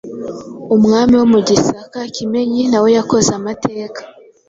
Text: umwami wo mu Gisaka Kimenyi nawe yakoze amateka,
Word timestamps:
umwami 0.75 1.13
wo 1.19 1.25
mu 1.33 1.39
Gisaka 1.47 1.99
Kimenyi 2.15 2.61
nawe 2.71 2.89
yakoze 2.97 3.29
amateka, 3.39 3.99